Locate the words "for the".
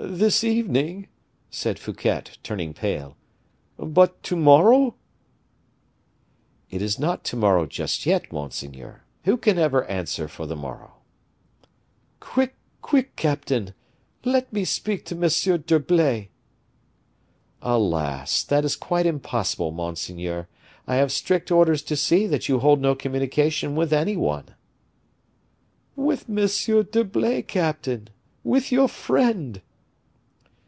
10.28-10.54